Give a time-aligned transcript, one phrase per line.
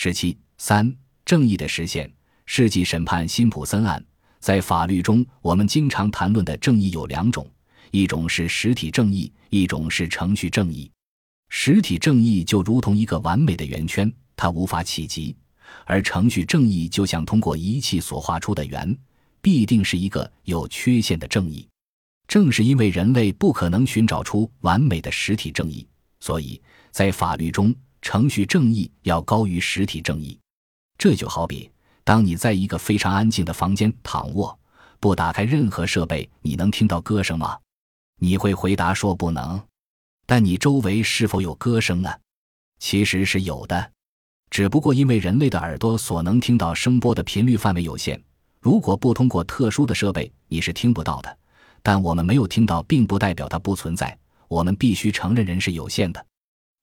[0.00, 2.08] 十七三正义的实现。
[2.46, 4.00] 世纪审判辛普森案，
[4.38, 7.44] 在法律中，我们经常谈论的正义有两种，
[7.90, 10.88] 一种是实体正义，一种是程序正义。
[11.48, 15.34] 实体正义就如同一个完美的圆圈，它无法企及；
[15.84, 18.96] 而程序正义就像通过仪器所画出的圆，
[19.42, 21.66] 必定是一个有缺陷的正义。
[22.28, 25.84] 正是因为人类不可能寻找出完美的实体正义，
[26.20, 26.62] 所以
[26.92, 30.38] 在法律中，程序正义要高于实体正义。
[30.96, 31.70] 这就好比。
[32.04, 34.58] 当你在一个非常安静的房间躺卧，
[34.98, 37.58] 不打开任何设备，你能听到歌声吗？
[38.18, 39.62] 你会回答说不能。
[40.26, 42.10] 但你周围是否有歌声呢？
[42.78, 43.92] 其实是有的，
[44.50, 48.22] 只不过因为人类的耳朵所能听到声波的频率范围有限，
[48.60, 51.38] 如果不通过特殊的设备，你是听不到的。
[51.82, 54.18] 但我们没有听到，并不代表它不存在。
[54.48, 56.24] 我们必须承认，人是有限的，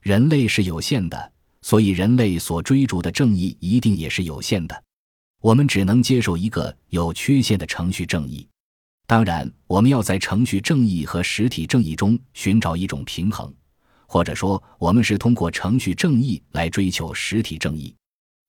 [0.05, 1.33] 人类是有限的，
[1.63, 4.83] 所以人类所追逐的正义一定也是有限的。
[5.41, 8.47] 我们只能接受一个有缺陷的程序正义，
[9.07, 13.51] 当然，我们要在程序正义和实体正义中寻找一种平衡，
[14.05, 17.91] 或者说，我们是通过程序正义来追求实体正义，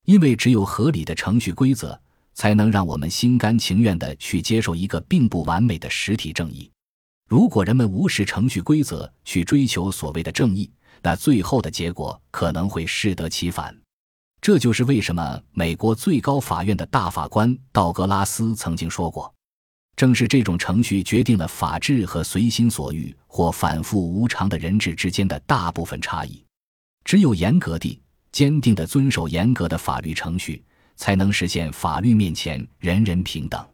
[0.05, 1.99] 因为只有合理的程序规则，
[2.35, 6.71] 才能让我们心甘情愿地去接受一个并不完美的实体正义。
[7.27, 10.71] 如果人们无视程序规则去追求所谓的正义，
[11.03, 13.77] 那最后的结果可能会适得其反。
[14.41, 19.33] 这就是为什么美国最高法院的大法官道格拉斯曾经说过
[19.97, 26.45] ：“正是这种程序决定了法治和随心所欲或反复无常的人质之间的大部分差异。
[27.05, 28.01] 只有严格地、
[28.31, 30.63] 坚定地遵守严格的法律程序，
[30.97, 33.67] 才能实现法律面前人人平等。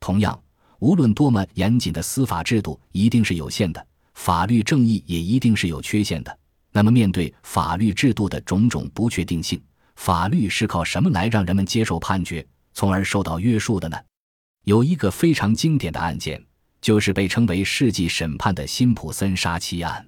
[0.00, 0.38] 同样，
[0.80, 3.80] 无论多么严谨的司法制度，一定是有限的；
[4.14, 6.38] 法律正义也一定是有缺陷的。
[6.76, 9.62] 那么，面对法律制度的种种不确定性，
[9.94, 13.96] 法律是靠什么来让人们接受判决，从而受到约束的呢？
[14.64, 16.44] 有一个非常经典的案件，
[16.80, 20.04] 就是被称为世纪审判的辛普森杀妻案。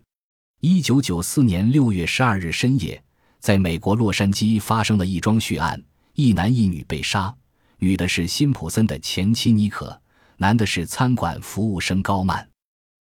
[0.61, 3.01] 一九九四年六月十二日深夜，
[3.39, 5.81] 在美国洛杉矶发生了一桩血案，
[6.15, 7.33] 一男一女被杀，
[7.79, 10.03] 女的是辛普森的前妻妮可，
[10.39, 12.49] 男的是餐馆服务生高曼。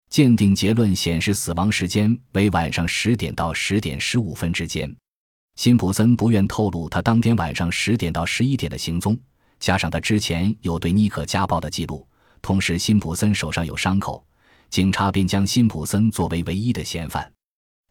[0.08, 4.94] 鉴定结论显示，死亡时间为晚上十点到十点十五分之间。
[5.56, 9.18] 辛普森不愿透露他当天晚上十点到十一点的行踪，
[9.58, 12.06] 加上他之前有对妮可家暴的记录，
[12.40, 14.24] 同时辛普森手上有伤口，
[14.70, 17.30] 警察便将辛普森作为唯一的嫌犯。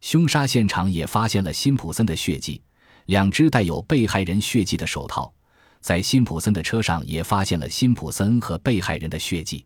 [0.00, 2.62] 凶杀现场也发现了辛普森的血迹，
[3.06, 5.32] 两只带有被害人血迹的手套，
[5.80, 9.64] 在辛普森的车上也发现了辛普森和被害人的血迹。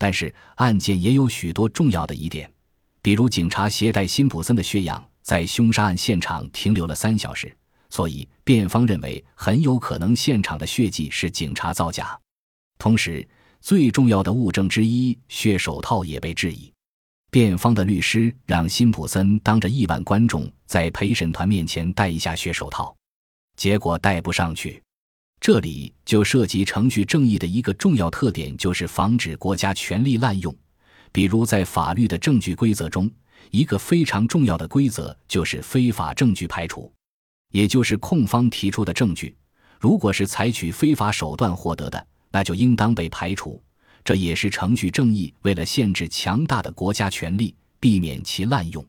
[0.00, 2.50] 但是案件也有许多重要的疑点，
[3.02, 5.06] 比如警察携带辛普森的血样。
[5.22, 7.54] 在凶杀案现场停留了三小时，
[7.90, 12.18] 所以辩方认为很有可能现场的血迹是警察造假。
[12.78, 13.28] 同时，
[13.60, 16.72] 最重要的物证之一血手套也被质疑。
[17.30, 22.96] 辩方的律师让辛普森当着亿万观众在陪审团面前戴一下血手套，
[23.56, 24.82] 结果戴不上去。
[25.40, 30.54] 这里就涉及程序正义的一个重要特点，就是防止国家权力滥用，
[31.10, 33.10] 比如在法律的证据规则中。
[33.50, 36.92] 一个非常重要的规则就是非法证据排除，
[37.50, 39.34] 也就是控方提出的证据，
[39.80, 43.60] 如果是采取非法手段获得的，那就应当被排除。
[44.04, 48.86] 这也是程序正义为了限制强大的国家权力，避免其滥用。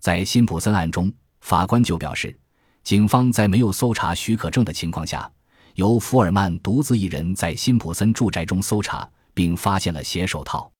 [0.00, 2.36] 在辛普森案中，法官就表示，
[2.82, 5.30] 警方在没有搜查许可证的情况下，
[5.74, 10.70] 由福尔曼独自一人在辛普森住宅中搜查，并发现了血手套，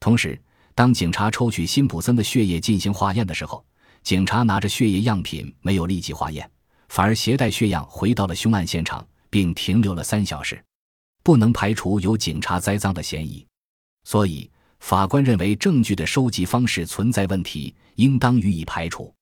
[0.00, 0.40] 同时。
[0.74, 3.62] 当警察抽取辛普森的血液进行化验的时候，
[4.02, 6.50] 警察拿着血液样品没有立即化验，
[6.88, 10.58] 反而携带血样回到了凶案现场，并停留了三小时，
[11.22, 13.46] 不能排除有警察栽赃的嫌疑。
[14.04, 14.50] 所以，
[14.80, 19.14] 法官认为证据的收集方式存在问题，应当予以排除。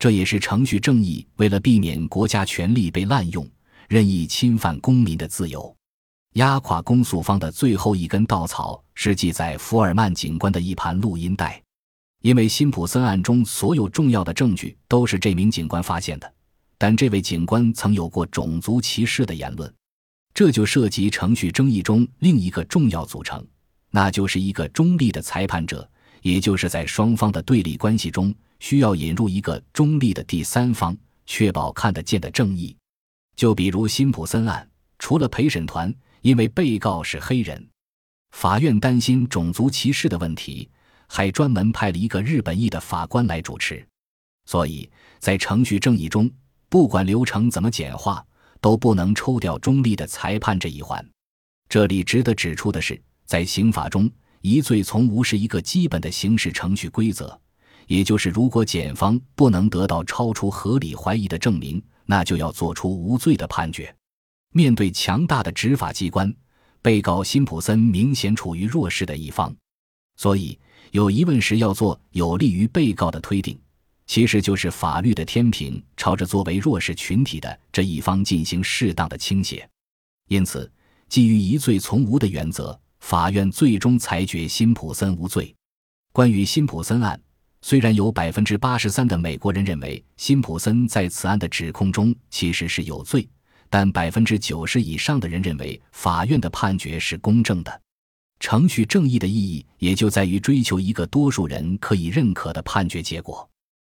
[0.00, 3.48] 这也是程序正义为了避免国家权力被滥用、
[3.88, 5.74] 任意侵犯公民的自由。
[6.34, 11.60] 压垮公诉方的最后一根稻草是记载福尔曼警官的一盘录音带，
[12.20, 16.32] 因为辛普森案中所有重要的证据都是这名警官发现的，
[16.76, 19.72] 但这位警官曾有过种族歧视的言论，
[20.34, 23.44] 这就涉及程序争议中另一个重要组成，
[23.90, 25.88] 那就是一个中立的裁判者，
[26.20, 32.76] 也就是在双方的对立关系中需要引入一个中立的第三方，确保看得见的正义。
[33.38, 34.68] 就比如辛普森案，
[34.98, 35.94] 除了陪审团。
[36.22, 37.64] 因为被告是黑人，
[38.32, 40.68] 法院担心种族歧视的问题，
[41.06, 43.86] 还专门派了一个日本裔的法官来主持。
[44.46, 44.90] 所以
[45.20, 46.28] 在程序正义中，
[46.68, 48.22] 不管流程怎么简化，
[48.60, 51.08] 都不能抽掉中立的裁判这一环。
[51.68, 54.10] 这里值得指出的是，在刑法中，
[54.40, 57.40] 疑罪从无是一个基本的刑事程序规则，
[57.86, 63.94] 也就是如果检方不能得到超出合理怀疑的证明，那就要做出无罪的判决。
[64.54, 66.34] 面对强大的执法机关，
[66.80, 69.54] 被告辛普森明显处于弱势的一方，
[70.16, 70.58] 所以
[70.92, 73.60] 有疑问时要做有利于被告的推定，
[74.06, 79.68] 其实就是法律的天平朝着作为弱势群体的这一方进行适当的倾斜。
[80.28, 80.70] 因此，
[81.10, 85.54] 基于疑罪从无的原则，法院最终裁决辛普森无罪。
[86.10, 87.20] 关于辛普森案，
[87.60, 93.28] 虽然有百分之八十三的美国人认为辛普森在此案的指控中其实是有罪。
[93.70, 97.80] 但百分之九十以上的人认为法院的判决是公正的。
[98.40, 103.46] 程序正义的意义也就在于追求一个多数人可以认可的判决结果。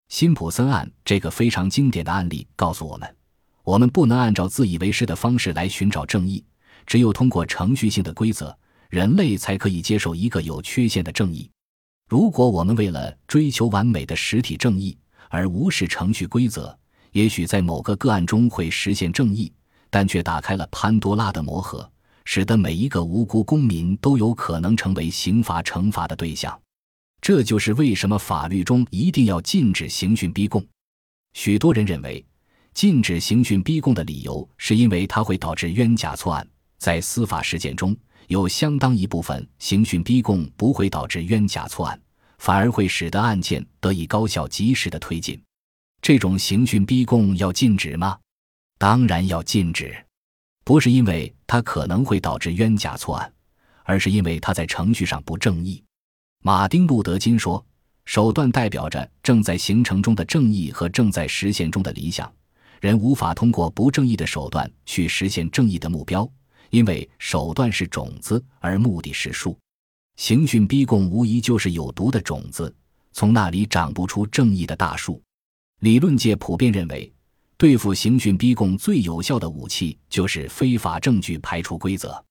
[0.09, 3.17] 辛普森案这个非常经典的案例告诉我们：
[3.63, 6.45] 我们不能按照自以为是的方式来寻找正义，
[6.85, 8.59] 只有通过程序性的规则，
[8.89, 11.49] 人类才可以接受一个有缺陷的正义。
[12.11, 14.99] 如果我们为了追求完美的实体正义
[15.29, 16.77] 而无视程序规则，
[17.13, 19.53] 也许在某个个案中会实现正义。
[19.93, 21.89] 但却打开了潘多拉的魔盒，
[22.25, 26.61] 使得每一个无辜公民都有可能成为刑罚惩罚的对象。
[27.21, 30.65] 这就是为什么法律中一定要禁止刑讯逼供。
[31.35, 32.25] 许多人认为，
[32.75, 36.45] 禁止刑讯逼供的理由是因为它会导致冤假错案。
[36.79, 37.97] 在司法实践中，
[38.31, 42.01] 有相当一部分刑讯逼供不会导致冤假错案，
[42.39, 45.43] 反而会使得案件得以高效及时的推进。
[46.01, 48.17] 这种刑讯逼供要禁止吗？
[48.79, 49.93] 当然要禁止，
[50.63, 53.33] 不是因为它可能会导致冤假错案，
[53.83, 55.83] 而是因为它在程序上不正义。
[56.45, 57.67] 马丁·路德·金说
[58.07, 62.33] ：“手段代表着正在形成中的正义和正在实现中的理想。
[62.81, 66.31] 人无法通过不正义的手段去实现正义的目标，
[66.71, 69.59] 因为手段是种子，而目的是树。
[70.17, 72.75] 刑讯逼供无疑就是有毒的种子，
[73.13, 75.23] 从那里长不出正义的大树。
[75.81, 77.13] 理论界普遍认为。”
[77.61, 82.25] 对付刑讯逼供最有效的武器就是非法证据排除规则。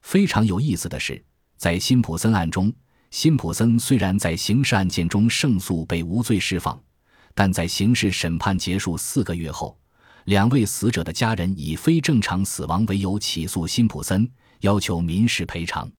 [0.00, 1.22] 非常有意思的是，
[1.58, 2.72] 在辛普森案中，
[3.10, 6.82] 辛普森虽然在刑事案件中胜诉被无罪释放，
[7.34, 9.78] 但在刑事审判结束四个月后，
[10.24, 14.30] 两位死者的家人以非正常死亡为由起诉辛普森，
[14.60, 15.90] 要求民事赔偿。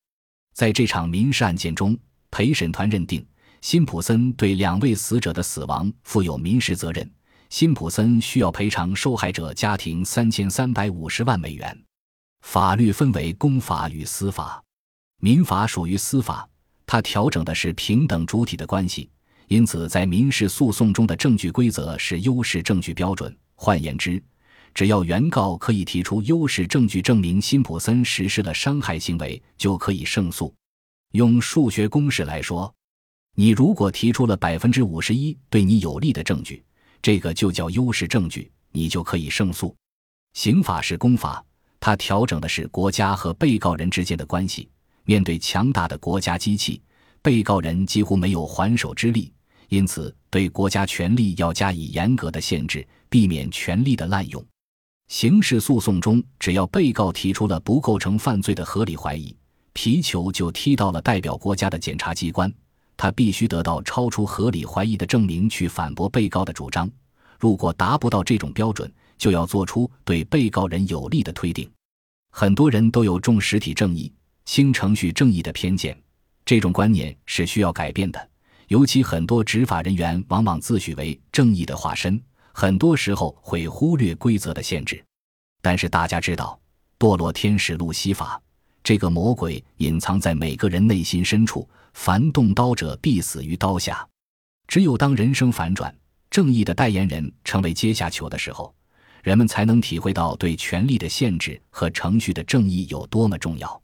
[0.54, 1.98] 在这场民事案件中，
[2.30, 3.26] 陪审团认定
[3.62, 7.10] 辛普森对两位死者的死亡负有民事责任。
[7.50, 11.78] 辛普森需要赔偿受害者家庭三千三百五十万美元。
[12.44, 14.64] 法律分为公法与私法，
[15.20, 16.48] 民法属于私法，
[16.86, 19.10] 它调整的是平等主体的关系，
[19.48, 23.38] 因此在民事诉讼中的证据规则是优势证据标准。
[23.64, 24.20] 换言之，
[24.74, 30.52] 只要原告可以提出优势证据证明辛普森实施了伤害行为，就可以胜诉。
[31.12, 32.74] 用数学公式来说，
[33.36, 36.64] 你如果提出了百分之五十一对你有利的证据。
[37.04, 39.76] 这个就叫优势证据，你就可以胜诉。
[40.34, 41.46] 刑法是公法，
[41.80, 44.68] 它调整的是国家和被告人之间的关系。
[45.04, 46.82] 面对强大的国家机器，
[47.22, 49.32] 被告人几乎没有还手之力，
[49.70, 54.44] 因此对国家权力要加以严格的限制，避免权力的滥用。
[55.10, 59.36] 刑事诉讼中，只要被告提出了不构成犯罪的合理怀疑，
[59.74, 62.52] 皮球就踢到了代表国家的检察机关。
[62.96, 66.90] 他必须得到超出合理怀疑的证明去反驳被告的主张。
[67.38, 71.70] 如果达不到这种标准，就要做出对被告人有利的推定。
[72.30, 74.10] 很多人都有重实体正义、
[74.46, 76.02] 轻程序正义的偏见，
[76.46, 78.30] 这种观念是需要改变的。
[78.72, 82.18] 尤其很多执法人员往往自诩为正义的化身，
[82.54, 85.04] 很多时候会忽略规则的限制。
[85.62, 86.58] 但是大家知道，
[86.98, 88.42] 堕落天使路西法
[88.82, 91.70] 这个魔鬼隐藏在每个人内心深处。
[91.96, 94.08] 凡动刀者必死于刀下。
[94.70, 95.94] 只有当人生反转，
[96.30, 98.74] 正义的代言人成为阶下囚的时候，
[99.22, 103.82] 人们才能体会到对权力的限制和程序的正义有多么重要。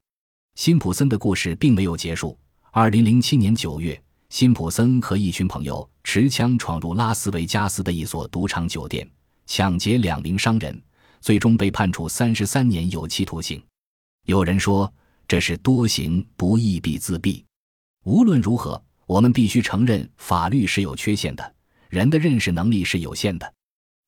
[0.56, 2.40] 辛普森的故事并没有结束。
[2.72, 9.10] 二零零七年九月，辛普森和一群朋友持枪闯入拉斯维加斯的一所赌场酒店，
[9.46, 10.80] 抢劫两名商人，
[11.22, 13.62] 最终被判处三十三年有期徒刑。
[14.26, 14.94] 有人说，
[15.28, 17.42] 这是多行不义必自毙。
[18.04, 21.56] 无论如何，我们必须承认法律是有缺陷的，
[21.90, 23.54] 人的认识能力是有限的，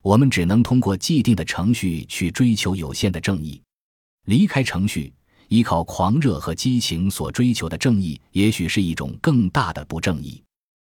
[0.03, 3.61] 我们只能通过既定的程序去追求有限的正义。
[4.25, 5.13] 离开程序，
[5.49, 10.41] 依靠狂热和激情所追求的正义，也许是一种更大的不正义。